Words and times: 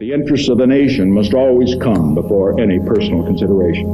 The 0.00 0.14
interests 0.14 0.48
of 0.48 0.56
the 0.56 0.66
nation 0.66 1.12
must 1.12 1.34
always 1.34 1.76
come 1.76 2.14
before 2.14 2.58
any 2.58 2.80
personal 2.80 3.22
considerations. 3.22 3.84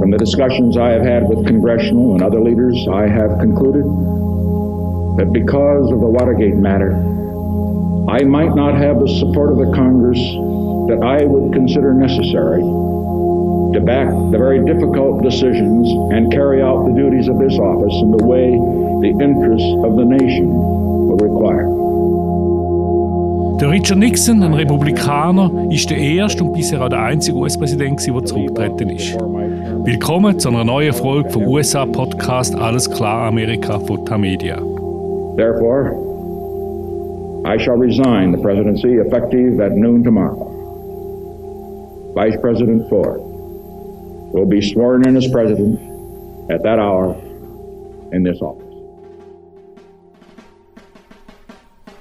From 0.00 0.10
the 0.10 0.16
discussions 0.16 0.78
I 0.78 0.88
have 0.92 1.02
had 1.02 1.28
with 1.28 1.44
congressional 1.46 2.14
and 2.14 2.22
other 2.22 2.40
leaders, 2.40 2.80
I 2.90 3.06
have 3.06 3.36
concluded 3.38 3.84
that 5.20 5.34
because 5.34 5.92
of 5.92 6.00
the 6.00 6.08
Watergate 6.08 6.56
matter, 6.56 6.96
I 8.08 8.24
might 8.24 8.56
not 8.56 8.72
have 8.80 8.98
the 8.98 9.12
support 9.20 9.52
of 9.52 9.58
the 9.58 9.76
Congress 9.76 10.16
that 10.88 11.04
I 11.04 11.28
would 11.28 11.52
consider 11.52 11.92
necessary 11.92 12.64
to 12.64 13.80
back 13.84 14.08
the 14.32 14.40
very 14.40 14.64
difficult 14.64 15.22
decisions 15.22 15.92
and 16.16 16.32
carry 16.32 16.62
out 16.62 16.88
the 16.88 16.96
duties 16.96 17.28
of 17.28 17.36
this 17.38 17.52
office 17.60 17.92
in 18.00 18.16
the 18.16 18.24
way 18.24 18.48
the 19.04 19.12
interests 19.20 19.76
of 19.84 20.00
the 20.00 20.08
nation 20.08 20.48
will 20.48 21.20
require. 21.20 21.85
Der 23.60 23.70
Richard 23.70 23.98
Nixon, 23.98 24.42
ein 24.42 24.52
Republikaner, 24.52 25.50
ist 25.70 25.88
der 25.88 25.96
erste 25.96 26.44
und 26.44 26.52
bisher 26.52 26.84
auch 26.84 26.90
der 26.90 27.02
einzige 27.02 27.38
US-Präsident, 27.38 28.06
der 28.06 28.24
zurückgetreten 28.24 28.90
ist. 28.90 29.14
Willkommen 29.14 30.38
zu 30.38 30.50
einer 30.50 30.62
neuen 30.62 30.92
Folge 30.92 31.30
vom 31.30 31.46
USA-Podcast 31.46 32.54
Alles 32.54 32.90
klar 32.90 33.28
Amerika 33.28 33.78
von 33.78 34.04
Tamedia. 34.04 34.56
Therefore, 35.36 35.92
I 37.46 37.58
shall 37.58 37.78
resign 37.78 38.32
the 38.36 38.42
presidency 38.42 38.98
effective 38.98 39.58
at 39.64 39.72
noon 39.72 40.04
tomorrow. 40.04 40.52
Vice 42.14 42.38
President 42.42 42.86
Ford 42.90 43.20
will 44.34 44.46
be 44.46 44.60
sworn 44.60 45.08
in 45.08 45.16
as 45.16 45.28
president 45.30 45.80
at 46.50 46.62
that 46.62 46.78
hour 46.78 47.16
in 48.12 48.22
this 48.22 48.42
office. 48.42 48.65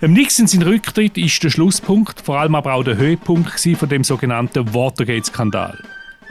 Im 0.06 0.14
Nixon 0.14 0.46
sein 0.46 0.62
Rücktritt 0.62 1.18
ist 1.18 1.44
der 1.44 1.50
Schlusspunkt, 1.50 2.22
vor 2.22 2.40
allem 2.40 2.54
aber 2.54 2.76
auch 2.76 2.84
der 2.84 2.96
Höhepunkt 2.96 3.60
von 3.60 3.90
dem 3.90 4.04
sogenannten 4.04 4.72
Watergate-Skandal. 4.72 5.80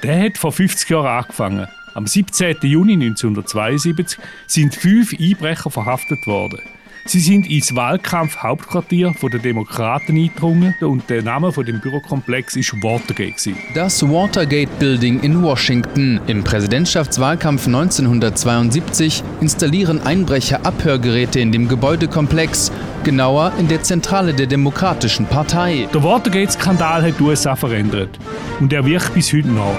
Der 0.00 0.26
hat 0.26 0.38
vor 0.38 0.52
50 0.52 0.90
Jahren 0.90 1.08
angefangen. 1.08 1.66
Am 1.92 2.06
17. 2.06 2.58
Juni 2.62 2.92
1972 2.92 4.16
sind 4.46 4.76
fünf 4.76 5.12
Einbrecher 5.18 5.72
verhaftet 5.72 6.24
worden. 6.24 6.60
Sie 7.06 7.20
sind 7.20 7.50
ins 7.50 7.74
Wahlkampfhauptquartier 7.76 9.12
der 9.30 9.38
Demokraten 9.38 10.16
eingedrungen 10.16 10.74
und 10.80 11.10
der 11.10 11.22
Name 11.22 11.52
von 11.52 11.66
dem 11.66 11.78
Bürokomplex 11.78 12.56
ist 12.56 12.72
Watergate. 12.82 13.54
Das 13.74 14.02
Watergate 14.02 14.70
Building 14.78 15.20
in 15.20 15.42
Washington. 15.42 16.18
Im 16.26 16.42
Präsidentschaftswahlkampf 16.42 17.66
1972 17.66 19.22
installieren 19.42 20.00
Einbrecher 20.00 20.64
Abhörgeräte 20.64 21.40
in 21.40 21.52
dem 21.52 21.68
Gebäudekomplex, 21.68 22.72
genauer 23.04 23.52
in 23.58 23.68
der 23.68 23.82
Zentrale 23.82 24.32
der 24.32 24.46
Demokratischen 24.46 25.26
Partei. 25.26 25.86
Der 25.92 26.02
Watergate-Skandal 26.02 27.02
hat 27.02 27.20
die 27.20 27.22
USA 27.22 27.54
verändert 27.54 28.18
und 28.60 28.72
er 28.72 28.86
wirkt 28.86 29.12
bis 29.12 29.30
heute 29.30 29.48
noch. 29.48 29.78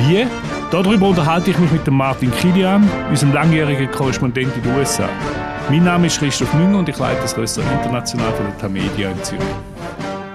Wie? 0.00 0.26
Darüber 0.72 1.10
unterhalte 1.10 1.52
ich 1.52 1.58
mich 1.58 1.70
mit 1.70 1.86
dem 1.86 1.94
Martin 1.94 2.32
Kilian, 2.32 2.90
unserem 3.08 3.32
langjährigen 3.32 3.88
Korrespondent 3.92 4.50
in 4.56 4.62
den 4.64 4.76
USA. 4.76 5.08
Mein 5.68 5.82
Name 5.82 6.06
ist 6.06 6.20
Christoph 6.20 6.54
Münger 6.54 6.78
und 6.78 6.88
ich 6.88 6.96
leite 6.96 7.22
das 7.22 7.36
Röster 7.36 7.60
International 7.60 8.32
von 8.34 8.46
der 8.46 8.56
Tamedia 8.56 9.10
in 9.10 9.24
Zürich. 9.24 9.42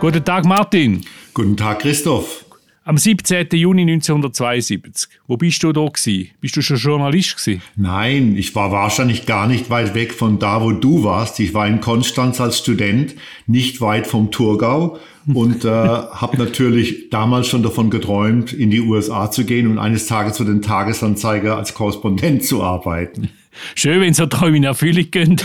Guten 0.02 0.26
Tag, 0.26 0.44
Martin. 0.44 1.06
Guten 1.34 1.56
Tag, 1.56 1.80
Christoph. 1.80 2.44
Am 2.84 2.98
17. 2.98 3.48
Juni 3.54 3.84
1972. 3.84 5.08
Wo 5.28 5.38
bist 5.38 5.64
du 5.64 5.72
da 5.72 5.86
gewesen? 5.86 6.32
Bist 6.42 6.58
du 6.58 6.62
schon 6.62 6.76
Journalist 6.76 7.38
gewesen? 7.38 7.62
Nein, 7.78 8.36
ich 8.36 8.54
war 8.56 8.72
wahrscheinlich 8.74 9.26
gar 9.26 9.48
nicht 9.48 9.70
weit 9.70 9.96
weg 9.96 10.14
von 10.14 10.38
da, 10.38 10.62
wo 10.62 10.74
du 10.74 11.06
warst. 11.06 11.40
Ich 11.40 11.54
war 11.54 11.66
in 11.66 11.80
Konstanz 11.80 12.42
als 12.42 12.58
Student, 12.58 13.16
nicht 13.48 13.80
weit 13.80 14.08
vom 14.08 14.32
Thurgau 14.32 14.98
und 15.34 15.64
äh, 15.64 15.70
habe 15.70 16.38
natürlich 16.40 17.09
damals 17.09 17.48
schon 17.48 17.64
davon 17.64 17.90
geträumt, 17.90 18.52
in 18.52 18.70
die 18.70 18.82
USA 18.82 19.32
zu 19.32 19.46
gehen 19.46 19.68
und 19.68 19.80
eines 19.80 20.08
Tages 20.08 20.38
für 20.38 20.46
den 20.46 20.62
Tagesanzeiger 20.62 21.56
als 21.56 21.74
Korrespondent 21.74 22.44
zu 22.44 22.62
arbeiten. 22.62 23.30
Schön, 23.75 24.01
wenn 24.01 24.13
so 24.13 24.25
Träume 24.25 24.57
in 24.57 24.63
Erfüllung 24.63 25.09
gehen. 25.12 25.38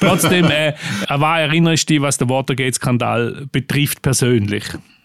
Trotzdem, 0.00 0.46
äh, 0.46 0.74
war 1.08 1.40
erinnerst 1.40 1.88
du 1.88 1.94
dich, 1.94 2.02
was 2.02 2.18
der 2.18 2.28
Watergate-Skandal 2.28 3.46
betrifft 3.50 4.02
persönlich? 4.02 4.64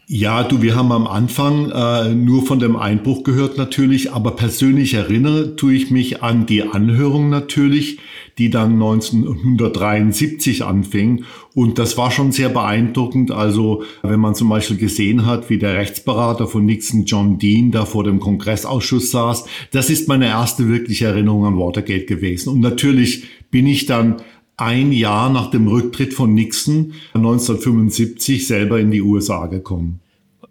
Ja, 0.10 0.44
du, 0.44 0.62
wir 0.62 0.74
haben 0.74 0.94
am 0.94 1.06
Anfang 1.06 1.70
äh, 1.70 2.16
nur 2.16 2.46
von 2.46 2.60
dem 2.60 2.78
Einbruch 2.78 3.24
gehört 3.24 3.58
natürlich, 3.58 4.14
aber 4.14 4.38
persönlich 4.38 4.94
erinnere 4.94 5.58
tue 5.58 5.74
ich 5.74 5.92
mich 5.92 6.24
an 6.24 6.46
die 6.46 6.64
Anhörung 6.64 7.30
natürlich, 7.30 8.00
die 8.38 8.50
dann 8.50 8.76
1973 8.76 10.64
anfing. 10.64 11.26
Und 11.54 11.78
das 11.78 11.98
war 11.98 12.10
schon 12.10 12.32
sehr 12.32 12.48
beeindruckend. 12.48 13.32
Also 13.32 13.84
wenn 14.02 14.22
man 14.22 14.34
zum 14.34 14.48
Beispiel 14.48 14.78
gesehen 14.78 15.26
hat, 15.26 15.50
wie 15.50 15.58
der 15.58 15.74
Rechtsberater 15.74 16.48
von 16.48 16.66
Nixon, 16.66 17.04
John 17.04 17.38
Dean, 17.38 17.72
da 17.72 17.84
vor 17.84 18.06
dem 18.06 18.22
Kongressausschuss 18.22 19.12
saß, 19.12 19.44
das 19.72 19.90
ist 19.90 20.08
meine 20.08 20.28
erste 20.28 20.70
wirkliche 20.70 21.08
Erinnerung 21.08 21.44
an 21.44 21.58
Watergate 21.58 22.06
gewesen. 22.06 22.52
Und 22.54 22.62
natürlich 22.62 23.26
bin 23.52 23.68
ich 23.68 23.88
dann 23.88 24.22
ein 24.58 24.92
Jahr 24.92 25.30
nach 25.30 25.52
dem 25.52 25.68
Rücktritt 25.68 26.14
von 26.14 26.34
Nixon 26.34 26.94
1975 27.14 28.48
selber 28.48 28.80
in 28.80 28.92
die 28.92 29.02
USA 29.02 29.46
gekommen. 29.46 30.00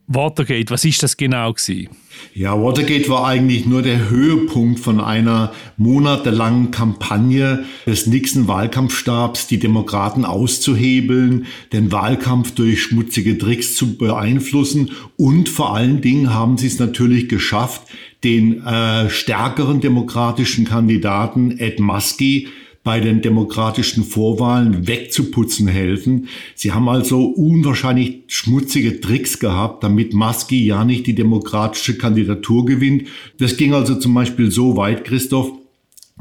Watergate, 0.08 0.70
was 0.70 0.84
ist 0.84 1.02
das 1.02 1.16
genau 1.16 1.52
gewesen? 1.52 1.88
Ja, 2.32 2.60
Watergate 2.62 3.08
war 3.08 3.26
eigentlich 3.26 3.66
nur 3.66 3.82
der 3.82 4.08
Höhepunkt 4.08 4.78
von 4.78 5.00
einer 5.00 5.52
monatelangen 5.76 6.70
Kampagne 6.70 7.64
des 7.86 8.06
Nixon-Wahlkampfstabs, 8.06 9.48
die 9.48 9.58
Demokraten 9.58 10.24
auszuhebeln, 10.24 11.46
den 11.72 11.90
Wahlkampf 11.90 12.52
durch 12.52 12.82
schmutzige 12.82 13.36
Tricks 13.36 13.74
zu 13.74 13.98
beeinflussen 13.98 14.92
und 15.16 15.48
vor 15.48 15.74
allen 15.74 16.00
Dingen 16.00 16.32
haben 16.32 16.56
sie 16.56 16.68
es 16.68 16.78
natürlich 16.78 17.28
geschafft, 17.28 17.82
den 18.22 18.64
äh, 18.64 19.10
stärkeren 19.10 19.80
demokratischen 19.80 20.64
Kandidaten 20.64 21.58
Ed 21.58 21.80
Muskie 21.80 22.48
bei 22.86 23.00
den 23.00 23.20
demokratischen 23.20 24.04
Vorwahlen 24.04 24.86
wegzuputzen 24.86 25.66
helfen. 25.66 26.28
Sie 26.54 26.70
haben 26.70 26.88
also 26.88 27.24
unwahrscheinlich 27.24 28.22
schmutzige 28.28 29.00
Tricks 29.00 29.40
gehabt, 29.40 29.82
damit 29.82 30.14
Maski 30.14 30.64
ja 30.64 30.84
nicht 30.84 31.08
die 31.08 31.16
demokratische 31.16 31.98
Kandidatur 31.98 32.64
gewinnt. 32.64 33.08
Das 33.38 33.56
ging 33.56 33.74
also 33.74 33.96
zum 33.96 34.14
Beispiel 34.14 34.52
so 34.52 34.76
weit, 34.76 35.02
Christoph, 35.02 35.50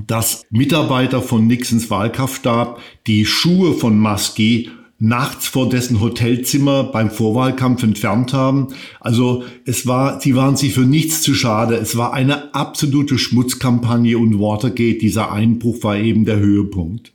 dass 0.07 0.43
Mitarbeiter 0.49 1.21
von 1.21 1.45
Nixons 1.45 1.91
Wahlkampfstab 1.91 2.81
die 3.05 3.27
Schuhe 3.27 3.73
von 3.73 3.99
Maski 3.99 4.71
nachts 4.97 5.47
vor 5.47 5.69
dessen 5.69 5.99
Hotelzimmer 5.99 6.85
beim 6.85 7.09
Vorwahlkampf 7.09 7.83
entfernt 7.83 8.33
haben. 8.33 8.69
Also 8.99 9.43
es 9.65 9.85
war, 9.85 10.21
sie 10.21 10.35
waren 10.35 10.55
sich 10.55 10.73
für 10.73 10.85
nichts 10.85 11.21
zu 11.21 11.33
schade. 11.33 11.75
Es 11.75 11.97
war 11.97 12.13
eine 12.13 12.53
absolute 12.55 13.17
Schmutzkampagne 13.17 14.17
und 14.17 14.39
Watergate, 14.39 14.99
dieser 14.99 15.31
Einbruch 15.31 15.83
war 15.83 15.97
eben 15.97 16.25
der 16.25 16.39
Höhepunkt. 16.39 17.11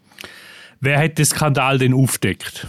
Wer 0.80 0.98
hat 0.98 1.18
den 1.18 1.24
Skandal 1.24 1.78
denn 1.78 1.94
aufdeckt? 1.94 2.68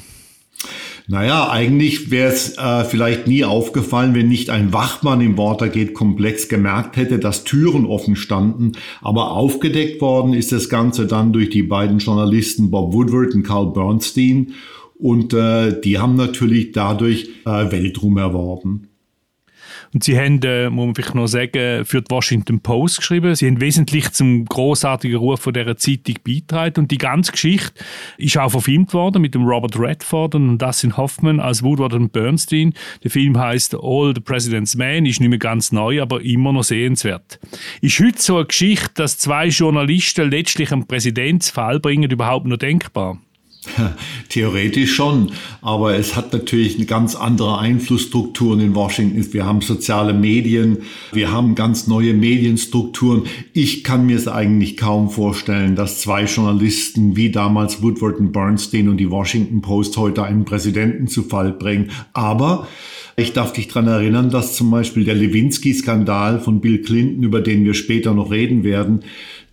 Naja, 1.07 1.49
eigentlich 1.49 2.09
wäre 2.09 2.31
es 2.31 2.57
äh, 2.57 2.85
vielleicht 2.85 3.27
nie 3.27 3.43
aufgefallen, 3.43 4.13
wenn 4.13 4.29
nicht 4.29 4.49
ein 4.49 4.71
Wachmann 4.71 5.19
im 5.19 5.37
Watergate-Komplex 5.37 6.47
gemerkt 6.47 6.95
hätte, 6.95 7.19
dass 7.19 7.43
Türen 7.43 7.85
offen 7.85 8.15
standen. 8.15 8.73
Aber 9.01 9.31
aufgedeckt 9.31 9.99
worden 9.99 10.33
ist 10.33 10.53
das 10.53 10.69
Ganze 10.69 11.07
dann 11.07 11.33
durch 11.33 11.49
die 11.49 11.63
beiden 11.63 11.97
Journalisten 11.97 12.71
Bob 12.71 12.93
Woodward 12.93 13.33
und 13.33 13.43
Carl 13.43 13.73
Bernstein. 13.73 14.53
Und 15.01 15.33
äh, 15.33 15.81
die 15.81 15.97
haben 15.97 16.15
natürlich 16.15 16.73
dadurch 16.73 17.27
äh, 17.45 17.71
Weltruhm 17.71 18.17
erworben. 18.17 18.87
Und 19.93 20.03
sie 20.03 20.17
haben, 20.17 20.39
äh, 20.43 20.69
muss 20.69 20.85
man 20.85 20.95
vielleicht 20.95 21.15
noch 21.15 21.27
sagen, 21.27 21.83
für 21.85 22.01
die 22.01 22.11
Washington 22.11 22.61
Post 22.61 22.97
geschrieben. 22.97 23.33
Sie 23.35 23.47
haben 23.47 23.59
wesentlich 23.59 24.11
zum 24.11 24.45
großartigen 24.45 25.17
Ruf 25.17 25.41
von 25.41 25.53
dieser 25.53 25.75
Zeitung 25.75 26.15
beigetragen. 26.23 26.81
Und 26.81 26.91
die 26.91 26.99
ganze 26.99 27.31
Geschichte 27.31 27.83
ist 28.17 28.37
auch 28.37 28.51
verfilmt 28.51 28.93
worden 28.93 29.23
mit 29.23 29.33
dem 29.33 29.43
Robert 29.43 29.77
Redford 29.77 30.35
und 30.35 30.59
Dustin 30.59 30.95
Hoffman 30.95 31.39
als 31.39 31.63
Woodward 31.63 31.93
und 31.93 32.13
Bernstein. 32.13 32.73
Der 33.03 33.09
Film 33.09 33.37
heißt 33.37 33.75
All 33.81 34.13
the 34.15 34.21
President's 34.21 34.75
Man, 34.75 35.07
ist 35.07 35.19
nicht 35.19 35.29
mehr 35.29 35.39
ganz 35.39 35.71
neu, 35.71 35.99
aber 35.99 36.21
immer 36.21 36.53
noch 36.53 36.63
sehenswert. 36.63 37.39
Ist 37.81 37.99
heute 37.99 38.21
so 38.21 38.37
eine 38.37 38.45
Geschichte, 38.45 38.91
dass 38.95 39.17
zwei 39.17 39.47
Journalisten 39.47 40.29
letztlich 40.29 40.71
einen 40.71 40.87
Präsidentsfall 40.87 41.79
bringen, 41.79 42.11
überhaupt 42.11 42.45
noch 42.45 42.57
denkbar? 42.57 43.19
Theoretisch 44.29 44.95
schon, 44.95 45.33
aber 45.61 45.95
es 45.95 46.15
hat 46.15 46.33
natürlich 46.33 46.77
eine 46.77 46.85
ganz 46.85 47.15
andere 47.15 47.59
Einflussstrukturen 47.59 48.59
in 48.59 48.73
Washington. 48.73 49.33
Wir 49.33 49.45
haben 49.45 49.61
soziale 49.61 50.13
Medien, 50.13 50.79
wir 51.11 51.31
haben 51.31 51.53
ganz 51.53 51.85
neue 51.85 52.15
Medienstrukturen. 52.15 53.23
Ich 53.53 53.83
kann 53.83 54.07
mir 54.07 54.15
es 54.15 54.27
eigentlich 54.27 54.77
kaum 54.77 55.11
vorstellen, 55.11 55.75
dass 55.75 56.01
zwei 56.01 56.25
Journalisten 56.25 57.15
wie 57.15 57.29
damals 57.29 57.83
Woodward 57.83 58.19
und 58.19 58.31
Bernstein 58.31 58.89
und 58.89 58.97
die 58.97 59.11
Washington 59.11 59.61
Post 59.61 59.95
heute 59.95 60.23
einen 60.23 60.43
Präsidenten 60.43 61.07
zu 61.07 61.21
Fall 61.21 61.51
bringen. 61.51 61.91
Aber 62.13 62.67
ich 63.15 63.33
darf 63.33 63.53
dich 63.53 63.67
daran 63.67 63.87
erinnern, 63.87 64.31
dass 64.31 64.55
zum 64.55 64.71
Beispiel 64.71 65.03
der 65.03 65.15
Lewinsky-Skandal 65.15 66.39
von 66.39 66.61
Bill 66.61 66.81
Clinton, 66.81 67.23
über 67.23 67.41
den 67.41 67.63
wir 67.65 67.75
später 67.75 68.15
noch 68.15 68.31
reden 68.31 68.63
werden, 68.63 69.01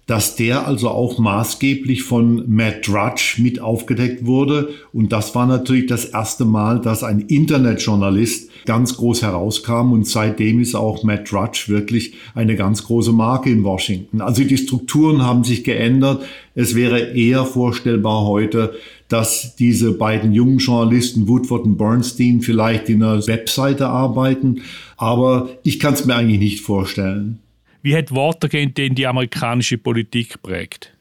dass 0.09 0.37
der 0.37 0.67
also 0.67 0.89
auch 0.89 1.19
maßgeblich 1.19 2.03
von 2.03 2.43
Matt 2.49 2.89
Drudge 2.89 3.35
mit 3.37 3.61
aufgedeckt 3.61 4.25
wurde. 4.25 4.71
Und 4.91 5.13
das 5.13 5.35
war 5.35 5.47
natürlich 5.47 5.85
das 5.85 6.07
erste 6.07 6.47
Mal, 6.47 6.81
dass 6.81 7.05
ein 7.05 7.21
Internetjournalist 7.21 8.49
ganz 8.65 8.97
groß 8.97 9.21
herauskam. 9.21 9.93
Und 9.93 10.07
seitdem 10.07 10.61
ist 10.61 10.75
auch 10.75 11.05
Matt 11.05 11.31
Drudge 11.31 11.65
wirklich 11.67 12.15
eine 12.35 12.57
ganz 12.57 12.85
große 12.85 13.13
Marke 13.13 13.51
in 13.51 13.65
Washington. 13.65 14.23
Also 14.23 14.45
die 14.45 14.57
Strukturen 14.57 15.21
haben 15.21 15.45
sich 15.45 15.63
geändert. 15.63 16.25
Es 16.55 16.75
wäre 16.75 17.13
eher 17.13 17.45
vorstellbar 17.45 18.25
heute, 18.25 18.73
dass 19.09 19.57
diese 19.57 19.93
beiden 19.93 20.33
jungen 20.33 20.57
Journalisten 20.57 21.29
Woodward 21.29 21.65
und 21.65 21.77
Bernstein 21.77 22.41
vielleicht 22.41 22.89
in 22.89 23.03
einer 23.03 23.27
Webseite 23.27 23.89
arbeiten. 23.89 24.63
Aber 24.97 25.51
ich 25.65 25.79
kann 25.79 25.93
es 25.93 26.07
mir 26.07 26.15
eigentlich 26.15 26.41
nicht 26.41 26.61
vorstellen. 26.63 27.41
Wie 27.83 27.97
hat 27.97 28.13
Watergate 28.13 28.73
denn 28.73 28.95
die 28.95 29.07
amerikanische 29.07 29.79
Politik 29.79 30.33
geprägt? 30.33 30.93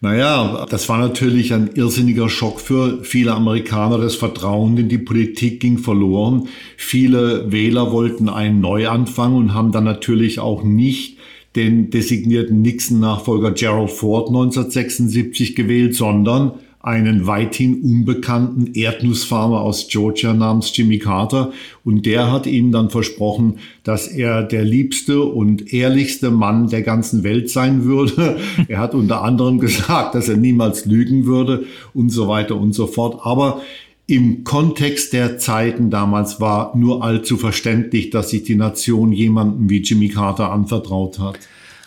Naja, 0.00 0.66
das 0.68 0.88
war 0.88 0.98
natürlich 0.98 1.54
ein 1.54 1.70
irrsinniger 1.74 2.28
Schock 2.28 2.60
für 2.60 3.04
viele 3.04 3.32
Amerikaner. 3.32 3.98
Das 3.98 4.16
Vertrauen 4.16 4.76
in 4.76 4.88
die 4.88 4.98
Politik 4.98 5.60
ging 5.60 5.78
verloren. 5.78 6.48
Viele 6.76 7.52
Wähler 7.52 7.92
wollten 7.92 8.28
einen 8.28 8.60
Neuanfang 8.60 9.36
und 9.36 9.54
haben 9.54 9.70
dann 9.70 9.84
natürlich 9.84 10.40
auch 10.40 10.64
nicht 10.64 11.18
den 11.54 11.90
designierten 11.90 12.62
Nixon-Nachfolger 12.62 13.52
Gerald 13.52 13.90
Ford 13.90 14.28
1976 14.28 15.54
gewählt, 15.54 15.94
sondern 15.94 16.54
einen 16.82 17.28
weithin 17.28 17.80
unbekannten 17.80 18.74
Erdnussfarmer 18.74 19.60
aus 19.60 19.86
Georgia 19.88 20.34
namens 20.34 20.76
Jimmy 20.76 20.98
Carter. 20.98 21.52
Und 21.84 22.06
der 22.06 22.32
hat 22.32 22.46
ihnen 22.46 22.72
dann 22.72 22.90
versprochen, 22.90 23.58
dass 23.84 24.08
er 24.08 24.42
der 24.42 24.64
liebste 24.64 25.22
und 25.22 25.72
ehrlichste 25.72 26.32
Mann 26.32 26.68
der 26.68 26.82
ganzen 26.82 27.22
Welt 27.22 27.50
sein 27.50 27.84
würde. 27.84 28.38
er 28.68 28.80
hat 28.80 28.94
unter 28.94 29.22
anderem 29.22 29.60
gesagt, 29.60 30.16
dass 30.16 30.28
er 30.28 30.36
niemals 30.36 30.84
lügen 30.84 31.24
würde 31.24 31.64
und 31.94 32.10
so 32.10 32.26
weiter 32.26 32.56
und 32.56 32.72
so 32.72 32.88
fort. 32.88 33.20
Aber 33.22 33.62
im 34.08 34.42
Kontext 34.42 35.12
der 35.12 35.38
Zeiten 35.38 35.88
damals 35.88 36.40
war 36.40 36.76
nur 36.76 37.04
allzu 37.04 37.36
verständlich, 37.36 38.10
dass 38.10 38.30
sich 38.30 38.42
die 38.42 38.56
Nation 38.56 39.12
jemandem 39.12 39.70
wie 39.70 39.82
Jimmy 39.82 40.08
Carter 40.08 40.50
anvertraut 40.50 41.20
hat. 41.20 41.38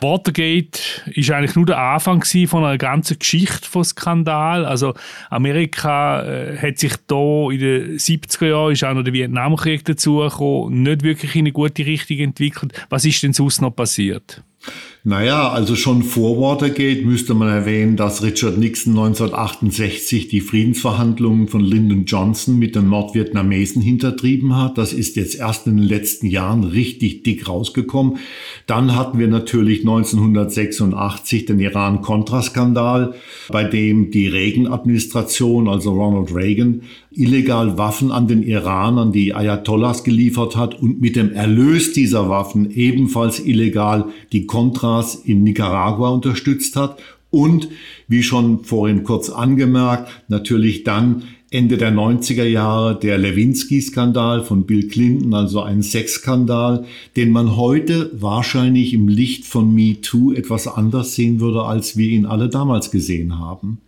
Watergate 0.06 0.80
ist 1.08 1.32
eigentlich 1.32 1.56
nur 1.56 1.66
der 1.66 1.80
Anfang 1.80 2.24
von 2.24 2.64
einer 2.64 2.78
ganzen 2.78 3.18
Geschichte 3.18 3.68
von 3.68 3.84
Skandal. 3.84 4.66
Also 4.66 4.94
Amerika 5.30 6.24
äh, 6.24 6.58
hat 6.58 6.78
sich 6.78 6.94
da 7.08 7.50
in 7.50 7.60
den 7.60 7.98
70er 7.98 8.48
Jahren 8.48 8.72
ist 8.74 8.84
auch 8.84 8.94
noch 8.94 9.04
der 9.04 9.14
Vietnamkrieg 9.14 9.84
dazugekommen, 9.84 10.84
nicht 10.84 11.04
wirklich 11.04 11.36
in 11.36 11.42
eine 11.42 11.52
gute 11.52 11.86
Richtung 11.86 12.18
entwickelt. 12.20 12.74
Was 12.90 13.06
ist 13.06 13.24
denn 13.24 13.34
sonst 13.34 13.62
noch 13.62 13.76
passiert? 13.76 14.44
Naja, 15.08 15.50
also 15.50 15.76
schon 15.76 16.02
vor 16.02 16.42
Watergate 16.42 17.06
müsste 17.06 17.36
man 17.36 17.48
erwähnen, 17.48 17.96
dass 17.96 18.24
Richard 18.24 18.58
Nixon 18.58 18.94
1968 18.94 20.30
die 20.30 20.42
Friedensverhandlungen 20.42 21.48
von 21.48 21.62
Lyndon 21.62 22.06
Johnson 22.06 22.58
mit 22.58 22.76
den 22.76 22.90
Nordvietnamesen 22.90 23.84
hintertrieben 23.84 24.56
hat. 24.56 24.80
Das 24.80 24.94
ist 24.94 25.16
jetzt 25.16 25.36
erst 25.36 25.68
in 25.68 25.78
den 25.78 25.86
letzten 25.86 26.26
Jahren 26.26 26.64
richtig 26.64 27.22
dick 27.22 27.48
rausgekommen. 27.48 28.18
Dann 28.66 28.96
hatten 28.96 29.20
wir 29.20 29.28
natürlich 29.28 29.82
1986 29.82 31.46
den 31.46 31.60
Iran-Contra-Skandal, 31.60 33.14
bei 33.50 33.64
dem 33.64 34.10
die 34.10 34.28
Reagan-Administration, 34.28 35.68
also 35.68 35.92
Ronald 35.92 36.34
Reagan, 36.34 36.82
illegal 37.12 37.78
Waffen 37.78 38.12
an 38.12 38.28
den 38.28 38.42
Iran, 38.42 38.98
an 38.98 39.12
die 39.12 39.36
Ayatollahs 39.36 40.04
geliefert 40.04 40.58
hat 40.58 40.82
und 40.82 41.00
mit 41.00 41.16
dem 41.16 41.32
Erlös 41.32 41.94
dieser 41.94 42.28
Waffen 42.28 42.72
ebenfalls 42.72 43.40
illegal 43.40 44.06
die 44.32 44.48
Contras 44.96 45.16
in 45.16 45.44
Nicaragua 45.44 46.10
unterstützt 46.10 46.76
hat 46.76 47.00
und, 47.30 47.70
wie 48.08 48.24
schon 48.24 48.64
vorhin 48.64 49.04
kurz 49.04 49.30
angemerkt, 49.30 50.10
natürlich 50.30 50.84
dann 50.84 51.24
Ende 51.52 51.78
der 51.78 51.94
90er 51.94 52.46
Jahre 52.46 52.98
der 52.98 53.18
Lewinsky-Skandal 53.18 54.44
von 54.44 54.66
Bill 54.66 54.88
Clinton, 54.88 55.34
also 55.34 55.62
ein 55.62 55.84
Sexskandal, 55.84 56.86
den 57.16 57.32
man 57.32 57.56
heute 57.56 58.12
wahrscheinlich 58.14 58.94
im 58.94 59.08
Licht 59.08 59.46
von 59.46 59.74
MeToo 59.74 60.34
etwas 60.34 60.68
anders 60.68 61.16
sehen 61.16 61.40
würde, 61.40 61.64
als 61.64 61.98
wir 61.98 62.10
ihn 62.10 62.26
alle 62.26 62.50
damals 62.50 62.92
gesehen 62.92 63.38
haben. 63.40 63.80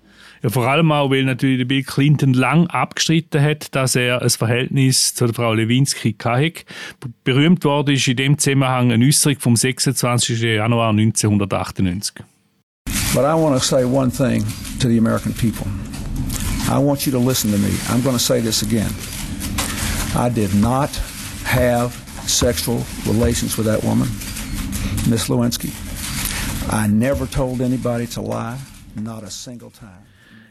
Ja, 0.44 0.50
vor 0.50 0.68
allem 0.68 0.92
auch, 0.92 1.10
weil 1.10 1.24
natürlich 1.24 1.68
Bill 1.68 1.84
Clinton 1.84 2.34
lang 2.34 2.68
abgestritten 2.68 3.42
hat, 3.42 3.74
dass 3.74 3.96
er 3.96 4.22
ein 4.22 4.30
Verhältnis 4.30 5.16
zu 5.16 5.26
der 5.26 5.34
Frau 5.34 5.54
Lewinsky 5.54 6.16
hatte. 6.24 6.64
Berühmt 7.24 7.64
worden 7.64 7.96
ist 7.96 8.08
in 8.08 8.18
dem 8.18 8.38
Zusammenhang 8.38 8.92
eine 8.92 9.06
Äußerung 9.06 9.40
vom 9.40 9.56
26. 9.56 10.42
Januar 10.42 10.90
1998. 10.90 12.24
But 13.14 13.24
I 13.24 13.34
want 13.34 13.58
to 13.58 13.60
say 13.60 13.84
one 13.84 14.12
thing 14.12 14.46
to 14.80 14.88
the 14.88 14.98
American 14.98 15.34
people. 15.34 15.66
I 16.70 16.78
want 16.78 17.08
you 17.08 17.12
to 17.12 17.20
listen 17.20 17.52
to 17.52 17.58
me. 17.58 17.72
I'm 17.90 18.04
going 18.04 18.16
to 18.16 18.24
say 18.24 18.42
this 18.42 18.62
again. 18.62 18.94
I 20.16 20.30
did 20.30 20.54
not 20.54 20.90
have 21.46 21.96
sexual 22.28 22.84
relations 23.08 23.58
with 23.58 23.66
that 23.66 23.84
woman, 23.84 24.10
Miss 25.10 25.30
Lewinsky. 25.30 25.72
I 26.72 26.88
never 26.88 27.26
told 27.26 27.62
anybody 27.62 28.06
to 28.08 28.22
lie, 28.22 28.58
not 28.96 29.24
a 29.24 29.32
single 29.32 29.72
time 29.72 30.06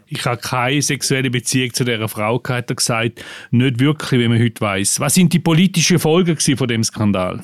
ich 0.09 0.25
habe 0.25 0.41
keine 0.41 0.83
sexuelle 0.83 1.31
Beziehung 1.31 1.73
zu 1.73 1.85
dieser 1.85 2.09
Frau, 2.09 2.41
hat 2.49 2.71
er 2.71 2.77
gesagt. 2.77 3.25
Nicht 3.51 3.81
wirklich, 3.81 4.21
wie 4.21 4.29
man 4.29 4.41
heute 4.41 4.61
weiß. 4.61 5.01
Was 5.01 5.15
sind 5.15 5.33
die 5.33 5.39
politischen 5.39 5.99
Folgen 5.99 6.37
von 6.39 6.69
dem 6.69 6.85
Skandal? 6.85 7.43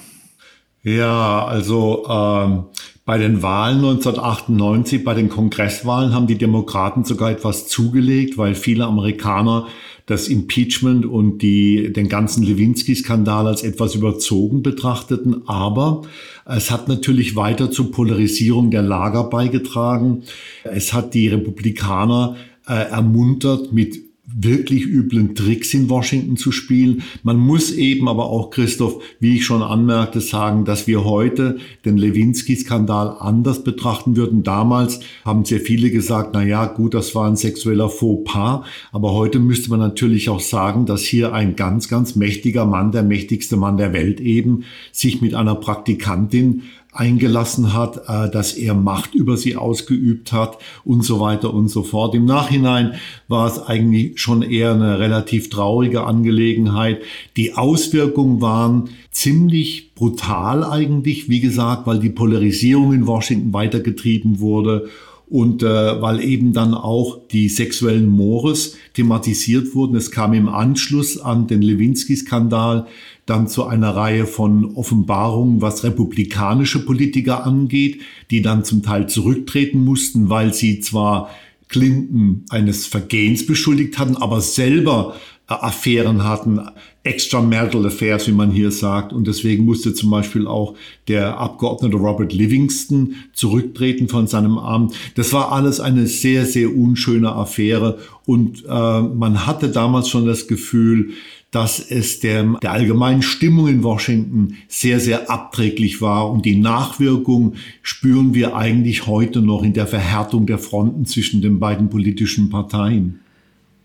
Ja, 0.85 1.45
also 1.45 2.07
ähm, 2.09 2.65
bei 3.05 3.19
den 3.19 3.43
Wahlen 3.43 3.79
1998, 3.79 5.05
bei 5.05 5.15
den 5.15 5.29
Kongresswahlen 5.29 6.13
haben 6.13 6.27
die 6.27 6.39
Demokraten 6.39 7.05
sogar 7.05 7.31
etwas 7.31 7.69
zugelegt, 7.69 8.39
weil 8.39 8.55
viele 8.55 8.87
Amerikaner 8.87 9.69
das 10.07 10.29
Impeachment 10.29 11.07
und 11.07 11.39
die, 11.39 11.93
den 11.93 12.09
ganzen 12.09 12.43
Lewinsky-Skandal 12.43 13.47
als 13.47 13.63
etwas 13.63 13.95
überzogen 13.95 14.63
betrachteten. 14.63 15.43
Aber 15.47 16.03
es 16.45 16.71
hat 16.71 16.89
natürlich 16.89 17.37
weiter 17.37 17.71
zur 17.71 17.93
Polarisierung 17.93 18.71
der 18.71 18.83
Lager 18.83 19.25
beigetragen. 19.25 20.25
Es 20.65 20.93
hat 20.93 21.15
die 21.15 21.29
Republikaner 21.29 22.37
äh, 22.67 22.91
ermuntert, 22.91 23.73
mit 23.73 24.13
wirklich 24.35 24.85
üblen 24.85 25.35
Tricks 25.35 25.75
in 25.75 25.91
Washington 25.91 26.37
zu 26.37 26.53
spielen. 26.53 27.03
Man 27.23 27.39
muss 27.39 27.73
eben 27.73 28.09
aber 28.09 28.27
auch, 28.27 28.51
Christoph, 28.51 29.03
wie 29.21 29.37
ich 29.37 29.45
schon 29.45 29.63
anmerkte, 29.63 30.21
sagen, 30.21 30.65
dass 30.65 30.87
wir 30.87 31.05
heute 31.05 31.59
den 31.85 31.97
Lewinsky-Skandal 31.97 33.17
anders 33.19 33.65
betrachten 33.65 34.17
würden. 34.17 34.43
Damals 34.43 35.01
haben 35.25 35.45
sehr 35.45 35.61
viele 35.61 35.91
gesagt, 35.91 36.31
na 36.35 36.45
ja, 36.45 36.67
gut, 36.67 36.95
das 36.95 37.15
war 37.15 37.29
ein 37.29 37.37
sexueller 37.37 37.91
Fauxpas. 37.91 38.65
Aber 38.91 39.13
heute 39.13 39.39
müsste 39.39 39.71
man 39.71 39.81
natürlich 39.81 40.29
auch 40.29 40.41
sagen, 40.41 40.87
dass 40.87 41.03
hier 41.03 41.35
ein 41.35 41.57
ganz, 41.57 41.89
ganz 41.89 42.17
mächtiger 42.17 42.65
Mann, 42.65 42.93
der 42.93 43.03
mächtigste 43.03 43.57
Mann 43.57 43.77
der 43.77 43.93
Welt 43.93 44.21
eben, 44.21 44.65
sich 44.93 45.21
mit 45.21 45.35
einer 45.35 45.57
Praktikantin 45.57 46.63
eingelassen 46.93 47.73
hat, 47.73 48.03
äh, 48.07 48.31
dass 48.31 48.53
er 48.53 48.75
Macht 48.75 49.15
über 49.15 49.37
sie 49.37 49.57
ausgeübt 49.57 50.33
hat 50.33 50.59
und 50.85 51.03
so 51.03 51.21
weiter 51.21 51.53
und 51.53 51.69
so 51.69 51.83
fort. 51.83 52.15
Im 52.15 52.27
Nachhinein 52.27 52.95
war 53.29 53.47
es 53.47 53.59
eigentlich 53.59 54.21
schon 54.21 54.43
eher 54.43 54.73
eine 54.73 54.99
relativ 54.99 55.49
traurige 55.49 56.05
Angelegenheit. 56.05 57.01
Die 57.37 57.55
Auswirkungen 57.55 58.41
waren 58.43 58.91
ziemlich 59.11 59.95
brutal 59.95 60.65
eigentlich, 60.65 61.29
wie 61.29 61.41
gesagt, 61.41 61.87
weil 61.87 61.99
die 61.99 62.11
Polarisierung 62.11 62.93
in 62.93 63.07
Washington 63.07 63.53
weitergetrieben 63.53 64.41
wurde 64.41 64.89
und 65.33 65.63
äh, 65.63 66.03
weil 66.03 66.23
eben 66.23 66.53
dann 66.53 66.75
auch 66.75 67.27
die 67.29 67.49
sexuellen 67.49 68.07
Mores 68.07 68.77
thematisiert 68.93 69.75
wurden. 69.75 69.97
Es 69.97 70.11
kam 70.11 70.35
im 70.35 70.47
Anschluss 70.47 71.19
an 71.19 71.47
den 71.47 71.63
Lewinsky-Skandal 71.63 72.87
dann 73.25 73.49
zu 73.49 73.65
einer 73.65 73.97
Reihe 73.97 74.27
von 74.27 74.75
Offenbarungen, 74.75 75.63
was 75.63 75.85
republikanische 75.85 76.85
Politiker 76.85 77.47
angeht, 77.47 78.03
die 78.31 78.43
dann 78.43 78.63
zum 78.63 78.83
Teil 78.83 79.09
zurücktreten 79.09 79.83
mussten, 79.87 80.29
weil 80.29 80.53
sie 80.53 80.81
zwar 80.81 81.31
Clinton 81.71 82.45
eines 82.51 82.85
Vergehens 82.85 83.47
beschuldigt 83.47 83.99
hatten, 83.99 84.19
aber 84.19 84.43
selber 84.43 85.17
Affären 85.47 86.25
hatten, 86.25 86.61
extramarital 87.05 87.87
affairs, 87.87 88.29
wie 88.29 88.33
man 88.33 88.51
hier 88.51 88.71
sagt. 88.71 89.13
Und 89.13 89.27
deswegen 89.27 89.65
musste 89.65 89.93
zum 89.93 90.11
Beispiel 90.11 90.47
auch 90.47 90.75
der 91.09 91.39
Abgeordnete 91.39 91.97
Robert 91.97 92.33
Livingston 92.33 93.17
zurücktreten 93.33 94.09
von 94.09 94.27
seinem 94.27 94.59
Amt. 94.59 94.95
Das 95.17 95.33
war 95.33 95.53
alles 95.53 95.81
eine 95.81 96.07
sehr, 96.07 96.47
sehr 96.47 96.75
unschöne 96.75 97.33
Affäre. 97.33 97.99
Und 98.25 98.65
äh, 98.69 99.01
man 99.03 99.47
hatte 99.47 99.69
damals 99.69 100.09
schon 100.09 100.27
das 100.27 100.47
Gefühl, 100.47 101.11
dass 101.51 101.81
es 101.81 102.21
der, 102.21 102.45
der 102.63 102.73
allgemeinen 102.73 103.21
Stimmung 103.21 103.69
in 103.69 103.83
Washington 103.83 104.57
sehr, 104.69 105.01
sehr 105.01 105.31
abträglich 105.31 106.01
war. 106.01 106.31
Und 106.31 106.47
die 106.47 106.57
Nachwirkung 106.57 107.55
spüren 107.83 108.33
wir 108.33 108.57
eigentlich 108.57 109.07
heute 109.07 109.43
noch 109.43 109.63
in 109.63 109.75
der 109.75 109.87
Verhärtung 109.87 110.47
der 110.47 110.59
Fronten 110.59 111.05
zwischen 111.05 111.43
den 111.43 111.59
beiden 111.59 111.91
politischen 111.91 112.49
Parteien. 112.49 113.22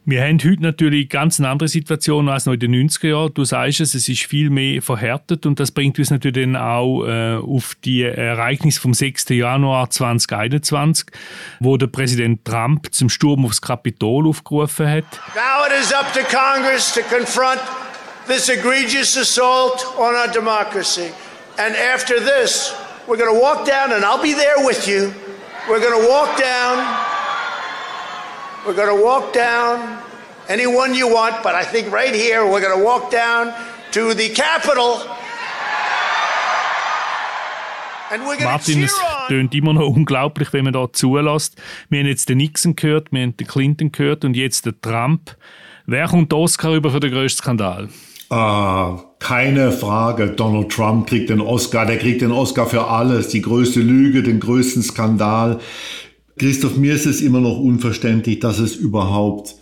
Wir 0.09 0.23
haben 0.23 0.39
heute 0.41 0.63
natürlich 0.63 1.09
ganz 1.09 1.37
eine 1.37 1.49
andere 1.49 1.67
Situation 1.67 2.29
als 2.29 2.45
noch 2.45 2.53
in 2.53 2.61
den 2.61 2.87
90er 2.87 3.09
Jahren. 3.09 3.33
Du 3.33 3.43
sagst 3.43 3.81
es, 3.81 3.93
es 3.93 4.07
ist 4.07 4.23
viel 4.23 4.49
mehr 4.49 4.81
verhärtet 4.81 5.45
und 5.45 5.59
das 5.59 5.69
bringt 5.69 5.99
uns 5.99 6.11
natürlich 6.11 6.45
dann 6.45 6.55
auch 6.55 7.05
äh, 7.05 7.35
auf 7.35 7.75
die 7.83 8.03
Ereignisse 8.03 8.79
vom 8.79 8.93
6. 8.93 9.25
Januar 9.31 9.89
2021, 9.89 11.07
wo 11.59 11.75
der 11.75 11.87
Präsident 11.87 12.45
Trump 12.45 12.87
zum 12.93 13.09
Sturm 13.09 13.43
aufs 13.43 13.61
Kapitol 13.61 14.29
aufgerufen 14.29 14.89
hat. 14.89 15.03
Now 15.35 15.65
it 15.67 15.73
is 15.77 15.91
up 15.91 16.13
to 16.13 16.21
Congress 16.33 16.93
to 16.93 17.01
confront 17.01 17.59
this 18.29 18.47
egregious 18.47 19.17
assault 19.17 19.85
on 19.97 20.15
our 20.15 20.31
democracy. 20.31 21.11
And 21.57 21.75
after 21.93 22.15
this, 22.15 22.73
we're 23.09 23.17
going 23.17 23.35
to 23.35 23.41
walk 23.41 23.67
down, 23.67 23.91
and 23.91 24.05
I'll 24.05 24.23
be 24.23 24.33
there 24.33 24.65
with 24.65 24.87
you. 24.87 25.11
We're 25.67 25.81
going 25.81 26.01
to 26.01 26.07
walk 26.07 26.39
down 26.39 27.16
We're 28.67 28.73
going 28.73 28.97
to 28.97 29.01
walk 29.01 29.31
down 29.31 29.97
anyone 30.49 30.93
you 30.93 31.07
want, 31.07 31.41
but 31.41 31.55
I 31.55 31.63
think 31.63 31.89
right 31.89 32.13
here 32.13 32.45
we're 32.45 32.59
going 32.59 32.77
to 32.77 32.83
walk 32.83 33.09
down 33.09 33.53
to 33.93 34.13
the 34.13 34.27
Capitol. 34.27 34.99
Martin, 38.43 38.83
es 38.83 38.93
tönt 39.29 39.55
immer 39.55 39.71
noch 39.71 39.87
unglaublich, 39.87 40.51
wenn 40.51 40.65
man 40.65 40.73
da 40.73 40.91
zulässt. 40.91 41.55
Wir 41.87 41.99
haben 41.99 42.07
jetzt 42.07 42.27
den 42.27 42.39
Nixon 42.39 42.75
gehört, 42.75 43.09
wir 43.13 43.21
haben 43.21 43.37
den 43.37 43.47
Clinton 43.47 43.93
gehört 43.93 44.25
und 44.25 44.35
jetzt 44.35 44.65
den 44.65 44.75
Trump. 44.81 45.37
Wer 45.85 46.09
kommt 46.09 46.33
Oscar 46.33 46.73
über 46.73 46.91
für 46.91 46.99
den 46.99 47.11
größten 47.11 47.43
Skandal? 47.43 47.87
Ah, 48.29 48.99
keine 49.19 49.71
Frage. 49.71 50.31
Donald 50.31 50.73
Trump 50.73 51.07
kriegt 51.07 51.29
den 51.29 51.39
Oscar. 51.39 51.85
Der 51.85 51.97
kriegt 51.97 52.21
den 52.21 52.33
Oscar 52.33 52.65
für 52.65 52.85
alles. 52.85 53.29
Die 53.29 53.41
größte 53.41 53.79
Lüge, 53.79 54.23
den 54.23 54.41
größten 54.41 54.83
Skandal. 54.83 55.61
Christoph, 56.37 56.77
mir 56.77 56.93
ist 56.93 57.07
es 57.07 57.21
immer 57.21 57.41
noch 57.41 57.59
unverständlich, 57.59 58.39
dass 58.39 58.59
es 58.59 58.75
überhaupt 58.75 59.55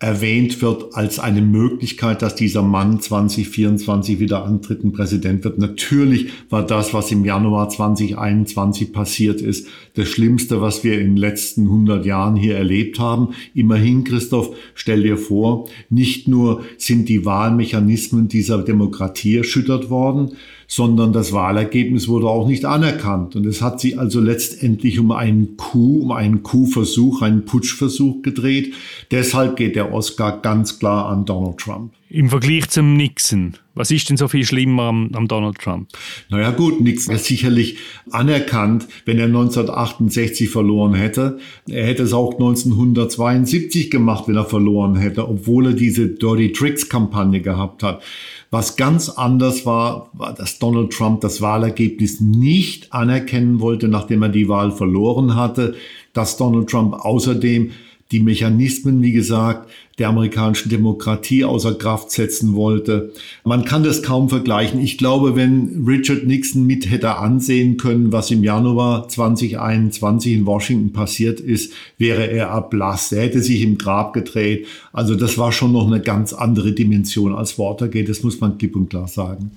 erwähnt 0.00 0.62
wird 0.62 0.94
als 0.94 1.18
eine 1.18 1.40
Möglichkeit, 1.40 2.22
dass 2.22 2.36
dieser 2.36 2.62
Mann 2.62 3.00
2024 3.00 4.20
wieder 4.20 4.44
antritt 4.44 4.84
und 4.84 4.92
Präsident 4.92 5.42
wird. 5.42 5.58
Natürlich 5.58 6.28
war 6.50 6.64
das, 6.64 6.94
was 6.94 7.10
im 7.10 7.24
Januar 7.24 7.68
2021 7.68 8.92
passiert 8.92 9.40
ist, 9.40 9.66
das 9.94 10.06
Schlimmste, 10.08 10.60
was 10.60 10.84
wir 10.84 11.00
in 11.00 11.08
den 11.08 11.16
letzten 11.16 11.62
100 11.62 12.06
Jahren 12.06 12.36
hier 12.36 12.56
erlebt 12.56 13.00
haben. 13.00 13.34
Immerhin, 13.54 14.04
Christoph, 14.04 14.54
stell 14.74 15.02
dir 15.02 15.16
vor, 15.16 15.68
nicht 15.90 16.28
nur 16.28 16.62
sind 16.76 17.08
die 17.08 17.24
Wahlmechanismen 17.24 18.28
dieser 18.28 18.62
Demokratie 18.62 19.36
erschüttert 19.38 19.90
worden, 19.90 20.36
sondern 20.70 21.14
das 21.14 21.32
Wahlergebnis 21.32 22.08
wurde 22.08 22.28
auch 22.28 22.46
nicht 22.46 22.66
anerkannt. 22.66 23.34
Und 23.34 23.46
es 23.46 23.62
hat 23.62 23.80
sich 23.80 23.98
also 23.98 24.20
letztendlich 24.20 25.00
um 25.00 25.10
einen 25.12 25.56
Coup, 25.56 26.02
um 26.02 26.12
einen 26.12 26.42
Coup-Versuch, 26.42 27.22
einen 27.22 27.46
Putschversuch 27.46 28.20
gedreht. 28.22 28.74
Deshalb 29.10 29.56
geht 29.56 29.76
der 29.76 29.94
Oscar 29.94 30.40
ganz 30.42 30.78
klar 30.78 31.06
an 31.06 31.24
Donald 31.24 31.56
Trump. 31.56 31.92
Im 32.10 32.30
Vergleich 32.30 32.70
zum 32.70 32.96
Nixon, 32.96 33.54
was 33.74 33.90
ist 33.90 34.08
denn 34.08 34.16
so 34.16 34.28
viel 34.28 34.46
schlimmer 34.46 34.84
am, 34.84 35.10
am 35.12 35.28
Donald 35.28 35.58
Trump? 35.58 35.88
Naja 36.30 36.52
gut, 36.52 36.80
Nixon 36.80 37.14
ist 37.14 37.26
sicherlich 37.26 37.76
anerkannt, 38.10 38.88
wenn 39.04 39.18
er 39.18 39.26
1968 39.26 40.48
verloren 40.48 40.94
hätte. 40.94 41.38
Er 41.68 41.86
hätte 41.86 42.04
es 42.04 42.14
auch 42.14 42.32
1972 42.32 43.90
gemacht, 43.90 44.24
wenn 44.26 44.36
er 44.36 44.46
verloren 44.46 44.96
hätte, 44.96 45.28
obwohl 45.28 45.66
er 45.66 45.72
diese 45.74 46.08
Dirty 46.08 46.52
Tricks 46.52 46.88
Kampagne 46.88 47.42
gehabt 47.42 47.82
hat. 47.82 48.02
Was 48.50 48.76
ganz 48.76 49.10
anders 49.10 49.66
war, 49.66 50.08
war, 50.14 50.32
dass 50.32 50.58
Donald 50.58 50.94
Trump 50.94 51.20
das 51.20 51.42
Wahlergebnis 51.42 52.22
nicht 52.22 52.90
anerkennen 52.94 53.60
wollte, 53.60 53.86
nachdem 53.86 54.22
er 54.22 54.30
die 54.30 54.48
Wahl 54.48 54.72
verloren 54.72 55.36
hatte, 55.36 55.74
dass 56.14 56.38
Donald 56.38 56.70
Trump 56.70 56.94
außerdem 56.94 57.72
die 58.10 58.20
Mechanismen, 58.20 59.02
wie 59.02 59.12
gesagt, 59.12 59.68
der 59.98 60.08
amerikanischen 60.08 60.68
Demokratie 60.68 61.44
außer 61.44 61.74
Kraft 61.74 62.10
setzen 62.10 62.54
wollte. 62.54 63.12
Man 63.44 63.64
kann 63.64 63.82
das 63.82 64.02
kaum 64.02 64.28
vergleichen. 64.28 64.80
Ich 64.80 64.96
glaube, 64.96 65.34
wenn 65.34 65.84
Richard 65.86 66.24
Nixon 66.24 66.66
mit 66.66 66.90
hätte 66.90 67.16
ansehen 67.16 67.76
können, 67.76 68.12
was 68.12 68.30
im 68.30 68.44
Januar 68.44 69.08
2021 69.08 70.34
in 70.34 70.46
Washington 70.46 70.92
passiert 70.92 71.40
ist, 71.40 71.72
wäre 71.98 72.30
er 72.30 72.48
erblasst. 72.48 73.12
Er 73.12 73.22
hätte 73.22 73.42
sich 73.42 73.62
im 73.62 73.76
Grab 73.76 74.12
gedreht. 74.12 74.66
Also 74.92 75.14
das 75.16 75.36
war 75.36 75.50
schon 75.52 75.72
noch 75.72 75.86
eine 75.86 76.00
ganz 76.00 76.32
andere 76.32 76.72
Dimension 76.72 77.34
als 77.34 77.58
Watergate. 77.58 78.08
Das 78.08 78.22
muss 78.22 78.40
man 78.40 78.56
klipp 78.58 78.76
und 78.76 78.90
klar 78.90 79.08
sagen. 79.08 79.50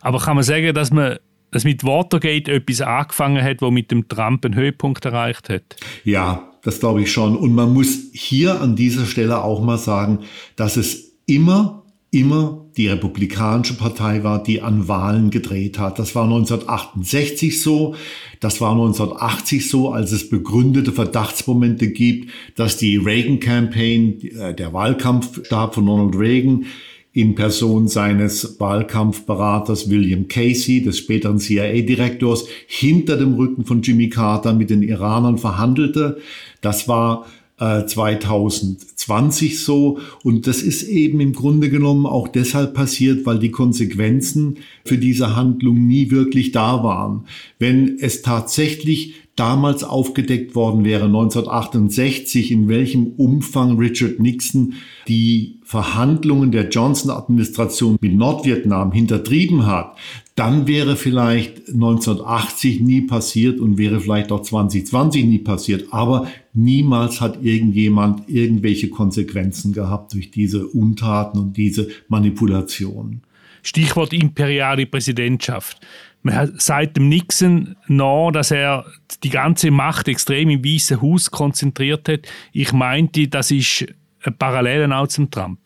Aber 0.00 0.18
kann 0.18 0.34
man 0.34 0.44
sagen, 0.44 0.74
dass 0.74 0.92
man 0.92 1.18
dass 1.50 1.62
mit 1.62 1.84
Watergate 1.84 2.48
etwas 2.48 2.80
angefangen 2.80 3.40
hat, 3.40 3.62
wo 3.62 3.70
mit 3.70 3.92
dem 3.92 4.08
Trump 4.08 4.44
einen 4.44 4.56
Höhepunkt 4.56 5.04
erreicht 5.04 5.48
hat? 5.48 5.76
Ja, 6.02 6.50
das 6.64 6.80
glaube 6.80 7.02
ich 7.02 7.12
schon. 7.12 7.36
Und 7.36 7.54
man 7.54 7.72
muss 7.72 8.10
hier 8.12 8.60
an 8.60 8.74
dieser 8.74 9.06
Stelle 9.06 9.44
auch 9.44 9.62
mal 9.62 9.78
sagen, 9.78 10.20
dass 10.56 10.76
es 10.76 11.12
immer, 11.26 11.84
immer 12.10 12.64
die 12.76 12.88
Republikanische 12.88 13.74
Partei 13.74 14.24
war, 14.24 14.42
die 14.42 14.60
an 14.60 14.88
Wahlen 14.88 15.30
gedreht 15.30 15.78
hat. 15.78 15.98
Das 15.98 16.14
war 16.14 16.24
1968 16.24 17.62
so, 17.62 17.94
das 18.40 18.60
war 18.60 18.72
1980 18.72 19.68
so, 19.68 19.92
als 19.92 20.10
es 20.10 20.28
begründete 20.28 20.90
Verdachtsmomente 20.90 21.88
gibt, 21.88 22.32
dass 22.56 22.76
die 22.76 22.96
Reagan-Campaign, 22.96 24.20
äh, 24.20 24.54
der 24.54 24.72
Wahlkampfstab 24.72 25.74
von 25.74 25.86
Ronald 25.86 26.18
Reagan, 26.18 26.66
in 27.14 27.36
Person 27.36 27.86
seines 27.86 28.58
Wahlkampfberaters 28.58 29.88
William 29.88 30.26
Casey, 30.26 30.82
des 30.82 30.98
späteren 30.98 31.38
CIA-Direktors, 31.38 32.46
hinter 32.66 33.16
dem 33.16 33.34
Rücken 33.34 33.64
von 33.64 33.82
Jimmy 33.82 34.08
Carter 34.10 34.52
mit 34.52 34.68
den 34.68 34.82
Iranern 34.82 35.38
verhandelte. 35.38 36.18
Das 36.60 36.88
war 36.88 37.26
2020 37.58 39.52
äh, 39.52 39.54
so. 39.54 39.98
Und 40.24 40.48
das 40.48 40.60
ist 40.60 40.82
eben 40.82 41.20
im 41.20 41.32
Grunde 41.32 41.70
genommen 41.70 42.04
auch 42.04 42.26
deshalb 42.26 42.74
passiert, 42.74 43.24
weil 43.26 43.38
die 43.38 43.52
Konsequenzen 43.52 44.58
für 44.84 44.98
diese 44.98 45.36
Handlung 45.36 45.86
nie 45.86 46.10
wirklich 46.10 46.50
da 46.50 46.82
waren. 46.82 47.26
Wenn 47.60 47.96
es 48.00 48.22
tatsächlich 48.22 49.14
damals 49.36 49.82
aufgedeckt 49.82 50.54
worden 50.54 50.84
wäre, 50.84 51.06
1968, 51.06 52.52
in 52.52 52.68
welchem 52.68 53.06
Umfang 53.16 53.78
Richard 53.78 54.20
Nixon 54.20 54.74
die 55.08 55.58
Verhandlungen 55.64 56.52
der 56.52 56.68
Johnson-Administration 56.68 57.98
mit 58.00 58.14
Nordvietnam 58.14 58.92
hintertrieben 58.92 59.66
hat, 59.66 59.96
dann 60.36 60.66
wäre 60.66 60.96
vielleicht 60.96 61.68
1980 61.68 62.80
nie 62.80 63.02
passiert 63.02 63.60
und 63.60 63.78
wäre 63.78 64.00
vielleicht 64.00 64.30
auch 64.30 64.42
2020 64.42 65.24
nie 65.24 65.38
passiert. 65.38 65.86
Aber 65.92 66.28
niemals 66.52 67.20
hat 67.20 67.42
irgendjemand 67.42 68.28
irgendwelche 68.28 68.88
Konsequenzen 68.88 69.72
gehabt 69.72 70.14
durch 70.14 70.30
diese 70.30 70.66
Untaten 70.66 71.38
und 71.38 71.56
diese 71.56 71.88
Manipulationen. 72.08 73.22
Stichwort 73.62 74.12
imperiale 74.12 74.86
Präsidentschaft. 74.86 75.80
Man 76.24 76.54
seit 76.56 76.96
dem 76.96 77.10
Nixon 77.10 77.76
nach, 77.86 78.30
dass 78.32 78.50
er 78.50 78.86
die 79.22 79.30
ganze 79.30 79.70
Macht 79.70 80.08
extrem 80.08 80.48
im 80.48 80.64
Weißen 80.64 81.00
Haus 81.02 81.30
konzentriert 81.30 82.08
hat. 82.08 82.20
Ich 82.52 82.72
meinte, 82.72 83.28
das 83.28 83.50
ist 83.50 83.86
eine 84.22 84.34
Parallele 84.34 84.96
auch 84.96 85.06
zum 85.06 85.30
Trump. 85.30 85.58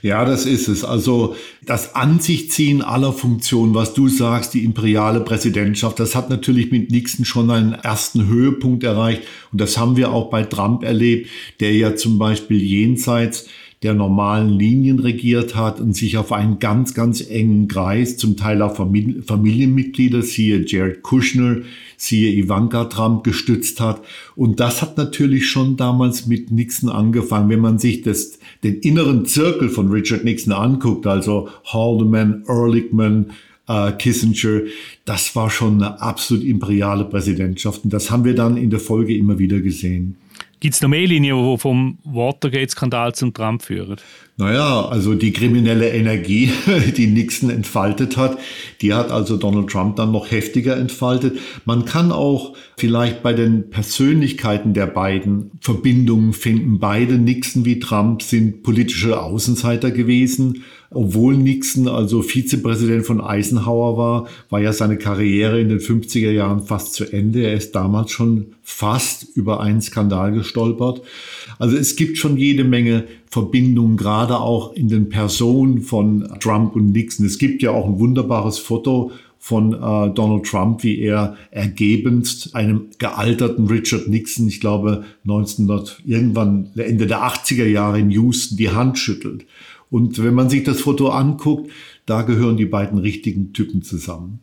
Ja, 0.00 0.24
das 0.24 0.46
ist 0.46 0.68
es. 0.68 0.84
Also 0.84 1.34
das 1.64 1.94
An 1.94 2.20
sich 2.20 2.50
ziehen 2.50 2.82
aller 2.82 3.12
Funktionen, 3.12 3.74
was 3.74 3.94
du 3.94 4.08
sagst, 4.08 4.54
die 4.54 4.64
imperiale 4.64 5.20
Präsidentschaft, 5.20 5.98
das 5.98 6.14
hat 6.14 6.30
natürlich 6.30 6.70
mit 6.70 6.90
Nixon 6.90 7.24
schon 7.24 7.50
einen 7.50 7.72
ersten 7.72 8.28
Höhepunkt 8.28 8.84
erreicht. 8.84 9.22
Und 9.50 9.60
das 9.60 9.76
haben 9.76 9.96
wir 9.96 10.12
auch 10.12 10.30
bei 10.30 10.44
Trump 10.44 10.84
erlebt, 10.84 11.30
der 11.60 11.72
ja 11.72 11.96
zum 11.96 12.18
Beispiel 12.18 12.62
jenseits 12.62 13.48
der 13.84 13.94
normalen 13.94 14.48
Linien 14.48 14.98
regiert 14.98 15.54
hat 15.54 15.78
und 15.78 15.94
sich 15.94 16.16
auf 16.16 16.32
einen 16.32 16.58
ganz, 16.58 16.94
ganz 16.94 17.20
engen 17.20 17.68
Kreis, 17.68 18.16
zum 18.16 18.38
Teil 18.38 18.62
auch 18.62 18.76
Familienmitglieder, 18.76 20.22
siehe 20.22 20.64
Jared 20.66 21.02
Kushner, 21.02 21.58
siehe 21.98 22.32
Ivanka 22.32 22.86
Trump 22.86 23.24
gestützt 23.24 23.80
hat. 23.80 24.02
Und 24.36 24.58
das 24.58 24.80
hat 24.80 24.96
natürlich 24.96 25.48
schon 25.48 25.76
damals 25.76 26.26
mit 26.26 26.50
Nixon 26.50 26.88
angefangen. 26.88 27.50
Wenn 27.50 27.60
man 27.60 27.78
sich 27.78 28.00
das, 28.00 28.38
den 28.62 28.76
inneren 28.76 29.26
Zirkel 29.26 29.68
von 29.68 29.90
Richard 29.90 30.24
Nixon 30.24 30.54
anguckt, 30.54 31.06
also 31.06 31.50
Haldeman, 31.66 32.42
Ehrlichman, 32.48 33.32
äh, 33.68 33.92
Kissinger, 33.92 34.62
das 35.04 35.36
war 35.36 35.50
schon 35.50 35.82
eine 35.82 36.00
absolut 36.00 36.42
imperiale 36.42 37.04
Präsidentschaft. 37.04 37.84
Und 37.84 37.92
das 37.92 38.10
haben 38.10 38.24
wir 38.24 38.34
dann 38.34 38.56
in 38.56 38.70
der 38.70 38.80
Folge 38.80 39.14
immer 39.14 39.38
wieder 39.38 39.60
gesehen. 39.60 40.16
Gibt 40.64 40.76
es 40.76 40.80
noch 40.80 40.88
mehr 40.88 41.06
Linien, 41.06 41.36
die 41.36 41.58
vom 41.58 41.98
Watergate-Skandal 42.04 43.14
zum 43.14 43.34
Trump 43.34 43.60
führen? 43.60 43.96
Naja, 44.36 44.86
also 44.86 45.14
die 45.14 45.32
kriminelle 45.32 45.90
Energie, 45.90 46.50
die 46.96 47.06
Nixon 47.06 47.50
entfaltet 47.50 48.16
hat, 48.16 48.36
die 48.80 48.92
hat 48.92 49.12
also 49.12 49.36
Donald 49.36 49.68
Trump 49.68 49.94
dann 49.94 50.10
noch 50.10 50.28
heftiger 50.28 50.76
entfaltet. 50.76 51.38
Man 51.64 51.84
kann 51.84 52.10
auch 52.10 52.56
vielleicht 52.76 53.22
bei 53.22 53.32
den 53.32 53.70
Persönlichkeiten 53.70 54.74
der 54.74 54.88
beiden 54.88 55.52
Verbindungen 55.60 56.32
finden. 56.32 56.80
Beide, 56.80 57.16
Nixon 57.16 57.64
wie 57.64 57.78
Trump, 57.78 58.22
sind 58.22 58.64
politische 58.64 59.22
Außenseiter 59.22 59.92
gewesen. 59.92 60.64
Obwohl 60.90 61.36
Nixon 61.36 61.88
also 61.88 62.22
Vizepräsident 62.22 63.04
von 63.04 63.20
Eisenhower 63.20 63.96
war, 63.96 64.28
war 64.50 64.60
ja 64.60 64.72
seine 64.72 64.96
Karriere 64.96 65.60
in 65.60 65.68
den 65.68 65.80
50er 65.80 66.30
Jahren 66.30 66.62
fast 66.62 66.94
zu 66.94 67.04
Ende. 67.04 67.42
Er 67.42 67.54
ist 67.54 67.72
damals 67.72 68.10
schon 68.12 68.54
fast 68.62 69.26
über 69.36 69.60
einen 69.60 69.80
Skandal 69.80 70.32
gestolpert. 70.32 71.02
Also 71.58 71.76
es 71.76 71.96
gibt 71.96 72.18
schon 72.18 72.36
jede 72.36 72.64
Menge 72.64 73.04
Verbindungen, 73.34 73.96
gerade 73.96 74.38
auch 74.38 74.74
in 74.74 74.86
den 74.86 75.08
Personen 75.08 75.80
von 75.80 76.38
Trump 76.38 76.76
und 76.76 76.92
Nixon. 76.92 77.26
Es 77.26 77.36
gibt 77.36 77.62
ja 77.62 77.72
auch 77.72 77.84
ein 77.84 77.98
wunderbares 77.98 78.60
Foto 78.60 79.10
von 79.40 79.72
äh, 79.72 80.14
Donald 80.14 80.44
Trump, 80.44 80.84
wie 80.84 81.00
er 81.00 81.36
ergebenst 81.50 82.54
einem 82.54 82.90
gealterten 82.98 83.66
Richard 83.66 84.06
Nixon, 84.06 84.46
ich 84.46 84.60
glaube 84.60 85.04
1900, 85.24 86.00
irgendwann 86.06 86.70
Ende 86.76 87.08
der 87.08 87.22
80er 87.22 87.66
Jahre 87.66 87.98
in 87.98 88.12
Houston, 88.12 88.56
die 88.56 88.70
Hand 88.70 89.00
schüttelt. 89.00 89.46
Und 89.90 90.22
wenn 90.22 90.34
man 90.34 90.48
sich 90.48 90.62
das 90.62 90.80
Foto 90.80 91.08
anguckt, 91.08 91.72
da 92.06 92.22
gehören 92.22 92.56
die 92.56 92.66
beiden 92.66 93.00
richtigen 93.00 93.52
Typen 93.52 93.82
zusammen. 93.82 94.38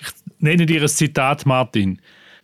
Ich 0.00 0.08
nenne 0.40 0.66
dir 0.66 0.80
das 0.80 0.96
Zitat, 0.96 1.46
Martin. 1.46 2.00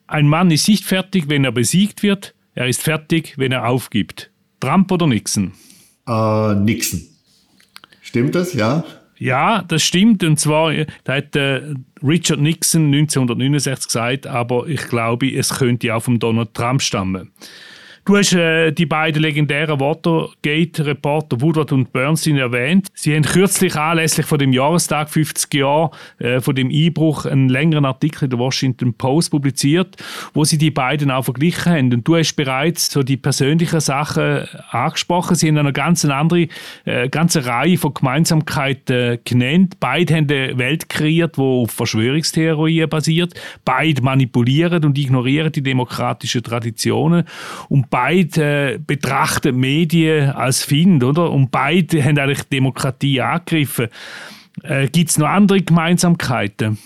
Ein 0.06 0.28
Mann 0.28 0.52
ist 0.52 0.68
nicht 0.68 0.84
fertig, 0.84 1.24
wenn 1.28 1.44
er 1.44 1.52
besiegt 1.52 2.04
wird, 2.04 2.36
er 2.54 2.68
ist 2.68 2.80
fertig, 2.80 3.34
wenn 3.38 3.50
er 3.50 3.66
aufgibt. 3.66 4.30
Trump 4.64 4.90
oder 4.90 5.06
Nixon? 5.06 5.52
Äh, 6.06 6.54
Nixon. 6.54 7.02
Stimmt 8.00 8.34
das, 8.34 8.54
ja? 8.54 8.84
Ja, 9.18 9.62
das 9.62 9.82
stimmt. 9.82 10.24
Und 10.24 10.38
zwar, 10.38 10.72
da 11.04 11.14
hat 11.16 11.36
äh, 11.36 11.62
Richard 12.02 12.40
Nixon 12.40 12.86
1969 12.86 13.86
gesagt, 13.86 14.26
aber 14.26 14.66
ich 14.66 14.88
glaube, 14.88 15.32
es 15.34 15.50
könnte 15.58 15.94
auch 15.94 16.02
vom 16.02 16.18
Donald 16.18 16.54
Trump 16.54 16.82
stammen. 16.82 17.30
Du 18.06 18.18
hast 18.18 18.34
äh, 18.34 18.70
die 18.70 18.84
beiden 18.84 19.22
legendären 19.22 19.80
Watergate-Reporter 19.80 21.40
Woodward 21.40 21.72
und 21.72 21.90
Bernstein 21.90 22.36
erwähnt. 22.36 22.88
Sie 22.92 23.14
haben 23.14 23.22
kürzlich 23.22 23.76
anlässlich 23.76 24.26
von 24.26 24.38
dem 24.38 24.52
Jahrestag 24.52 25.08
50 25.08 25.54
Jahre 25.54 25.90
äh, 26.18 26.38
von 26.42 26.54
dem 26.54 26.68
Einbruch 26.70 27.24
einen 27.24 27.48
längeren 27.48 27.86
Artikel 27.86 28.24
in 28.24 28.30
der 28.30 28.38
Washington 28.38 28.92
Post 28.92 29.30
publiziert, 29.30 29.96
wo 30.34 30.44
sie 30.44 30.58
die 30.58 30.70
beiden 30.70 31.10
auch 31.10 31.24
verglichen 31.24 31.72
haben. 31.72 31.94
Und 31.94 32.06
du 32.06 32.16
hast 32.16 32.34
bereits 32.34 32.92
so 32.92 33.02
die 33.02 33.16
persönlichen 33.16 33.80
Sachen 33.80 34.48
angesprochen. 34.68 35.34
Sie 35.34 35.48
haben 35.48 35.56
eine 35.56 35.72
ganz 35.72 36.04
andere, 36.04 36.48
äh, 36.84 37.08
ganze 37.08 37.46
Reihe 37.46 37.78
von 37.78 37.94
Gemeinsamkeiten 37.94 38.96
äh, 38.96 39.18
genannt. 39.24 39.78
Beide 39.80 40.14
haben 40.14 40.30
eine 40.30 40.58
Welt 40.58 40.90
kreiert, 40.90 41.38
die 41.38 41.40
auf 41.40 41.70
Verschwörungstheorien 41.70 42.86
basiert. 42.86 43.32
Beide 43.64 44.02
manipulieren 44.02 44.84
und 44.84 44.98
ignorieren 44.98 45.52
die 45.52 45.62
demokratischen 45.62 46.42
Traditionen. 46.42 47.24
Und 47.70 47.93
beide 47.94 48.80
betrachten 48.84 49.56
Medien 49.56 50.30
als 50.30 50.64
Find, 50.64 51.04
oder? 51.04 51.30
Und 51.30 51.52
beide 51.52 52.02
haben 52.02 52.18
eigentlich 52.18 52.42
Demokratie 52.42 53.20
angegriffen. 53.20 53.86
Äh, 54.64 54.88
Gibt 54.88 55.10
es 55.10 55.18
noch 55.18 55.28
andere 55.28 55.60
Gemeinsamkeiten? 55.60 56.78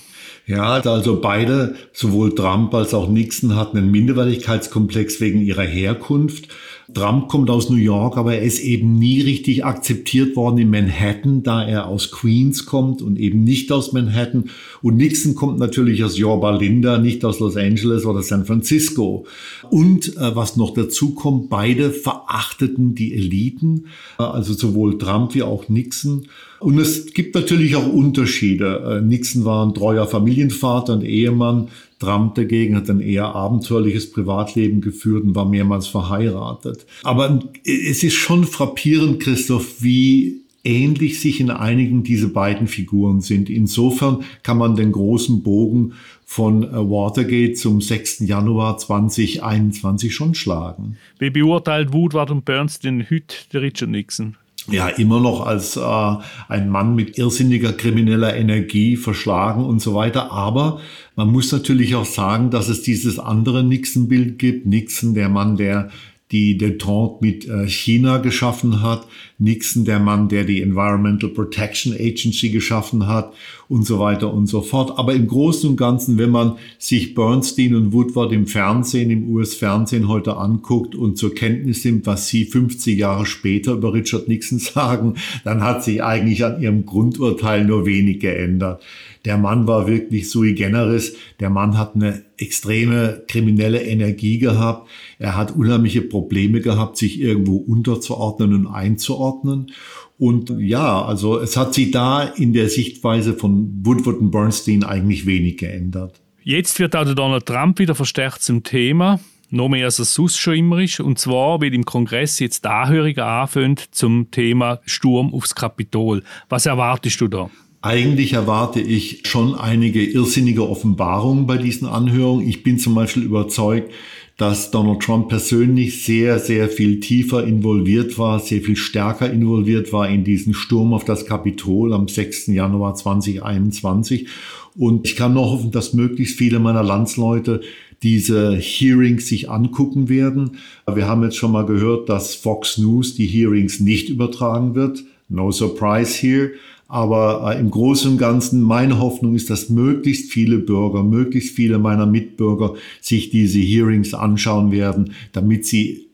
Ja, 0.44 0.74
also 0.74 1.18
beide, 1.22 1.76
sowohl 1.94 2.34
Trump 2.34 2.74
als 2.74 2.92
auch 2.92 3.08
Nixon, 3.08 3.56
hatten 3.56 3.78
einen 3.78 3.90
Minderwertigkeitskomplex 3.90 5.18
wegen 5.22 5.40
ihrer 5.40 5.64
Herkunft. 5.64 6.48
Trump 6.94 7.28
kommt 7.28 7.50
aus 7.50 7.68
New 7.68 7.76
York, 7.76 8.16
aber 8.16 8.36
er 8.36 8.42
ist 8.42 8.60
eben 8.60 8.98
nie 8.98 9.20
richtig 9.20 9.62
akzeptiert 9.62 10.36
worden 10.36 10.56
in 10.56 10.70
Manhattan, 10.70 11.42
da 11.42 11.62
er 11.62 11.86
aus 11.86 12.10
Queens 12.10 12.64
kommt 12.64 13.02
und 13.02 13.18
eben 13.18 13.44
nicht 13.44 13.70
aus 13.72 13.92
Manhattan. 13.92 14.44
Und 14.80 14.96
Nixon 14.96 15.34
kommt 15.34 15.58
natürlich 15.58 16.02
aus 16.02 16.16
Yorba 16.16 16.56
Linda, 16.56 16.96
nicht 16.96 17.26
aus 17.26 17.40
Los 17.40 17.58
Angeles 17.58 18.06
oder 18.06 18.22
San 18.22 18.46
Francisco. 18.46 19.26
Und 19.68 20.16
äh, 20.16 20.34
was 20.34 20.56
noch 20.56 20.72
dazu 20.72 21.14
kommt, 21.14 21.50
beide 21.50 21.90
verachteten 21.90 22.94
die 22.94 23.14
Eliten, 23.14 23.88
äh, 24.18 24.22
also 24.22 24.54
sowohl 24.54 24.96
Trump 24.96 25.34
wie 25.34 25.42
auch 25.42 25.68
Nixon. 25.68 26.26
Und 26.58 26.78
es 26.78 27.12
gibt 27.12 27.34
natürlich 27.34 27.76
auch 27.76 27.86
Unterschiede. 27.86 28.98
Äh, 28.98 29.00
Nixon 29.02 29.44
war 29.44 29.64
ein 29.66 29.74
treuer 29.74 30.06
Familienvater 30.06 30.94
und 30.94 31.04
Ehemann. 31.04 31.68
Trump 31.98 32.34
dagegen 32.36 32.76
hat 32.76 32.88
ein 32.88 33.00
eher 33.00 33.34
abenteuerliches 33.34 34.10
Privatleben 34.10 34.80
geführt 34.80 35.24
und 35.24 35.34
war 35.34 35.48
mehrmals 35.48 35.86
verheiratet. 35.86 36.86
Aber 37.02 37.40
es 37.64 38.02
ist 38.02 38.14
schon 38.14 38.44
frappierend, 38.44 39.20
Christoph, 39.20 39.82
wie 39.82 40.42
ähnlich 40.64 41.20
sich 41.20 41.40
in 41.40 41.50
einigen 41.50 42.02
diese 42.02 42.28
beiden 42.28 42.66
Figuren 42.66 43.20
sind. 43.20 43.48
Insofern 43.48 44.24
kann 44.42 44.58
man 44.58 44.76
den 44.76 44.92
großen 44.92 45.42
Bogen 45.42 45.94
von 46.24 46.62
äh, 46.62 46.72
Watergate 46.72 47.56
zum 47.56 47.80
6. 47.80 48.20
Januar 48.20 48.76
2021 48.76 50.14
schon 50.14 50.34
schlagen. 50.34 50.98
Wie 51.18 51.30
beurteilt 51.30 51.92
Woodward 51.92 52.30
und 52.30 52.44
Bernstein 52.44 53.06
heute 53.10 53.36
der 53.52 53.62
Richard 53.62 53.90
Nixon? 53.90 54.36
Ja 54.70 54.88
immer 54.88 55.20
noch 55.20 55.46
als 55.46 55.76
äh, 55.76 56.16
ein 56.48 56.68
Mann 56.68 56.94
mit 56.94 57.18
irrsinniger 57.18 57.72
krimineller 57.72 58.36
Energie 58.36 58.96
verschlagen 58.96 59.64
und 59.64 59.80
so 59.80 59.94
weiter. 59.94 60.32
Aber 60.32 60.80
man 61.16 61.28
muss 61.28 61.52
natürlich 61.52 61.94
auch 61.94 62.06
sagen, 62.06 62.50
dass 62.50 62.68
es 62.68 62.82
dieses 62.82 63.18
andere 63.18 63.64
Nixon-Bild 63.64 64.38
gibt. 64.38 64.66
Nixon, 64.66 65.14
der 65.14 65.28
Mann, 65.28 65.56
der 65.56 65.90
die 66.30 66.58
Detente 66.58 67.16
mit 67.20 67.48
äh, 67.48 67.68
China 67.68 68.18
geschaffen 68.18 68.82
hat, 68.82 69.06
Nixon, 69.38 69.84
der 69.84 69.98
Mann, 69.98 70.28
der 70.28 70.44
die 70.44 70.60
Environmental 70.60 71.30
Protection 71.30 71.94
Agency 71.94 72.50
geschaffen 72.50 73.06
hat 73.06 73.32
und 73.68 73.86
so 73.86 73.98
weiter 73.98 74.32
und 74.32 74.46
so 74.46 74.62
fort. 74.62 74.98
Aber 74.98 75.14
im 75.14 75.26
Großen 75.26 75.68
und 75.68 75.76
Ganzen, 75.76 76.18
wenn 76.18 76.30
man 76.30 76.56
sich 76.78 77.14
Bernstein 77.14 77.74
und 77.74 77.92
Woodward 77.92 78.32
im 78.32 78.46
Fernsehen, 78.46 79.10
im 79.10 79.28
US-Fernsehen 79.28 80.08
heute 80.08 80.36
anguckt 80.36 80.94
und 80.94 81.18
zur 81.18 81.34
Kenntnis 81.34 81.84
nimmt, 81.84 82.06
was 82.06 82.28
sie 82.28 82.44
50 82.44 82.98
Jahre 82.98 83.26
später 83.26 83.72
über 83.72 83.92
Richard 83.92 84.28
Nixon 84.28 84.58
sagen, 84.58 85.14
dann 85.44 85.62
hat 85.62 85.84
sich 85.84 86.02
eigentlich 86.02 86.44
an 86.44 86.60
ihrem 86.60 86.86
Grundurteil 86.86 87.64
nur 87.64 87.84
wenig 87.84 88.20
geändert. 88.20 88.82
Der 89.24 89.36
Mann 89.36 89.66
war 89.66 89.86
wirklich 89.86 90.30
sui 90.30 90.54
generis. 90.54 91.14
Der 91.40 91.50
Mann 91.50 91.76
hat 91.76 91.94
eine 91.94 92.22
extreme 92.38 93.22
kriminelle 93.28 93.82
Energie 93.82 94.38
gehabt. 94.38 94.88
Er 95.18 95.36
hat 95.36 95.54
unheimliche 95.54 96.02
Probleme 96.02 96.60
gehabt, 96.60 96.96
sich 96.96 97.20
irgendwo 97.20 97.56
unterzuordnen 97.56 98.54
und 98.54 98.66
einzuordnen. 98.68 99.72
Und 100.18 100.50
ja, 100.58 101.02
also 101.02 101.38
es 101.38 101.56
hat 101.56 101.74
sich 101.74 101.90
da 101.92 102.24
in 102.24 102.52
der 102.52 102.68
Sichtweise 102.68 103.34
von 103.34 103.70
Woodward 103.84 104.18
und 104.18 104.30
Bernstein 104.30 104.82
eigentlich 104.82 105.26
wenig 105.26 105.58
geändert. 105.58 106.20
Jetzt 106.42 106.78
wird 106.78 106.96
auch 106.96 107.04
der 107.04 107.14
Donald 107.14 107.46
Trump 107.46 107.78
wieder 107.78 107.94
verstärkt 107.94 108.42
zum 108.42 108.62
Thema 108.62 109.20
noch 109.50 109.68
mehr 109.68 109.86
als 109.86 109.98
es 109.98 110.14
sonst 110.14 110.38
schon 110.38 110.56
immer 110.56 110.80
ist. 110.80 111.00
Und 111.00 111.18
zwar, 111.18 111.60
weil 111.60 111.74
im 111.74 111.84
Kongress 111.84 112.38
jetzt 112.38 112.66
Anhörungen 112.66 113.18
anfängt 113.18 113.88
zum 113.92 114.30
Thema 114.30 114.80
Sturm 114.84 115.32
aufs 115.32 115.54
Kapitol. 115.54 116.22
Was 116.48 116.66
erwartest 116.66 117.20
du 117.20 117.28
da? 117.28 117.50
Eigentlich 117.80 118.32
erwarte 118.32 118.80
ich 118.80 119.22
schon 119.24 119.54
einige 119.54 120.04
irrsinnige 120.04 120.68
Offenbarungen 120.68 121.46
bei 121.46 121.58
diesen 121.58 121.86
Anhörungen. 121.86 122.46
Ich 122.46 122.62
bin 122.62 122.78
zum 122.78 122.94
Beispiel 122.94 123.22
überzeugt, 123.22 123.92
dass 124.38 124.70
Donald 124.70 125.00
Trump 125.00 125.28
persönlich 125.28 126.04
sehr, 126.04 126.38
sehr 126.38 126.68
viel 126.68 127.00
tiefer 127.00 127.44
involviert 127.44 128.18
war, 128.18 128.38
sehr 128.38 128.62
viel 128.62 128.76
stärker 128.76 129.30
involviert 129.30 129.92
war 129.92 130.08
in 130.08 130.22
diesen 130.22 130.54
Sturm 130.54 130.94
auf 130.94 131.04
das 131.04 131.26
Kapitol 131.26 131.92
am 131.92 132.06
6. 132.06 132.46
Januar 132.46 132.94
2021. 132.94 134.28
Und 134.76 135.08
ich 135.08 135.16
kann 135.16 135.34
nur 135.34 135.50
hoffen, 135.50 135.72
dass 135.72 135.92
möglichst 135.92 136.38
viele 136.38 136.60
meiner 136.60 136.84
Landsleute 136.84 137.62
diese 138.04 138.56
Hearings 138.56 139.26
sich 139.26 139.50
angucken 139.50 140.08
werden. 140.08 140.58
Wir 140.86 141.08
haben 141.08 141.24
jetzt 141.24 141.36
schon 141.36 141.50
mal 141.50 141.66
gehört, 141.66 142.08
dass 142.08 142.36
Fox 142.36 142.78
News 142.78 143.16
die 143.16 143.26
Hearings 143.26 143.80
nicht 143.80 144.08
übertragen 144.08 144.76
wird. 144.76 145.02
No 145.28 145.50
surprise 145.50 146.14
here. 146.16 146.52
Aber 146.88 147.54
äh, 147.54 147.60
im 147.60 147.70
Großen 147.70 148.12
und 148.12 148.18
Ganzen, 148.18 148.62
meine 148.62 148.98
Hoffnung 148.98 149.34
ist, 149.34 149.50
dass 149.50 149.68
möglichst 149.68 150.32
viele 150.32 150.58
Bürger, 150.58 151.02
möglichst 151.02 151.54
viele 151.54 151.78
meiner 151.78 152.06
Mitbürger 152.06 152.74
sich 153.02 153.28
diese 153.28 153.58
Hearings 153.58 154.14
anschauen 154.14 154.72
werden, 154.72 155.12
damit 155.32 155.66
sie 155.66 156.08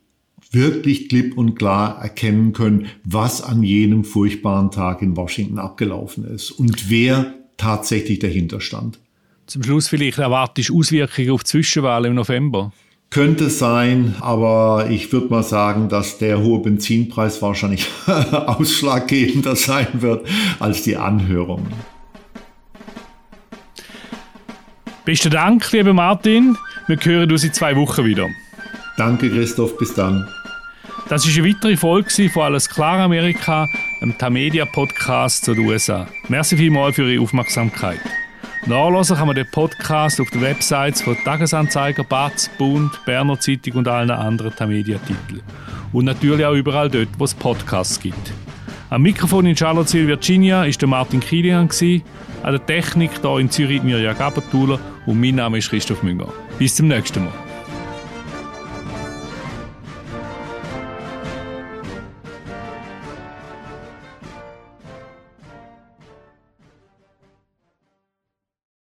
wirklich 0.51 1.09
klipp 1.09 1.39
und 1.39 1.55
klar 1.55 2.01
erkennen 2.03 2.53
können, 2.53 2.87
was 3.05 3.41
an 3.41 3.63
jenem 3.63 4.05
furchtbaren 4.05 4.71
Tag 4.71 5.01
in 5.03 5.17
Washington 5.17 5.59
abgelaufen 5.59 6.25
ist 6.25 6.51
und 6.51 6.91
wer 6.91 7.35
tatsächlich 7.57 8.19
dahinter 8.19 8.61
stand. 8.61 8.99
Zum 9.47 9.63
Schluss 9.63 9.89
vielleicht 9.89 10.19
erwartest 10.19 10.71
du 10.71 10.79
Auswirkungen 10.79 11.31
auf 11.31 11.45
die 11.45 11.51
Zwischenwahl 11.51 12.07
im 12.07 12.15
November? 12.15 12.73
Könnte 13.15 13.49
sein, 13.49 14.17
aber 14.19 14.89
ich 14.91 15.13
würde 15.13 15.29
mal 15.29 15.45
sagen, 15.45 15.89
dass 15.89 16.19
der 16.19 16.41
hohe 16.41 16.59
Benzinpreis 16.59 17.41
wahrscheinlich 17.41 17.87
ausschlaggebender 18.07 19.55
sein 19.55 19.87
wird 19.93 20.27
als 20.59 20.83
die 20.83 20.97
Anhörung. 20.97 21.65
Besten 25.05 25.31
Dank, 25.31 25.71
lieber 25.71 25.93
Martin. 25.93 26.57
Wir 26.89 26.99
hören 27.01 27.31
uns 27.31 27.45
in 27.45 27.53
zwei 27.53 27.77
Wochen 27.77 28.05
wieder. 28.05 28.27
Danke, 28.97 29.31
Christoph. 29.31 29.79
Bis 29.79 29.95
dann. 29.95 30.27
Das 31.09 31.25
ist 31.25 31.39
eine 31.39 31.49
weitere 31.49 31.77
Folge 31.77 32.29
von 32.29 32.43
Alles 32.43 32.69
klar 32.69 32.99
Amerika, 32.99 33.69
einem 34.01 34.19
Tamedia-Podcast 34.19 35.45
zu 35.45 35.55
den 35.55 35.67
USA. 35.67 36.09
Merci 36.27 36.57
vielmals 36.57 36.97
für 36.97 37.09
Ihre 37.09 37.23
Aufmerksamkeit. 37.23 38.01
Nachlesen 38.67 39.17
kann 39.19 39.27
man 39.27 39.37
den 39.37 39.47
Podcast 39.51 40.19
auf 40.23 40.31
den 40.31 40.41
Websites 40.41 41.03
von 41.03 41.17
Tagesanzeiger, 41.23 42.03
Batz, 42.03 42.49
Bund, 42.57 42.91
Berner 43.05 43.39
Zeitung 43.39 43.75
und 43.75 43.89
allen 43.89 44.11
anderen 44.11 44.57
Tamedia-Titeln. 44.57 45.43
Und 45.93 46.07
natürlich 46.07 46.47
auch 46.47 46.55
überall 46.55 46.89
dort, 46.89 47.09
wo 47.19 47.25
es 47.25 47.35
Podcasts 47.35 48.01
gibt. 48.01 48.33
Am 48.89 49.03
Mikrofon 49.03 49.45
in 49.45 49.57
Charlottesville, 49.57 50.09
Virginia, 50.09 50.65
ist 50.65 50.81
der 50.81 50.89
Martin 50.89 51.21
Kilian. 51.21 51.69
An 52.43 52.53
der 52.53 52.65
Technik 52.65 53.11
hier 53.21 53.39
in 53.39 53.51
Zürich 53.51 53.83
Mirja 53.83 54.15
Gabatuller 54.15 54.79
und 55.05 55.21
mein 55.21 55.35
Name 55.35 55.59
ist 55.59 55.69
Christoph 55.69 56.03
Münger. 56.03 56.29
Bis 56.59 56.75
zum 56.75 56.89
nächsten 56.89 57.25
Mal. 57.25 57.44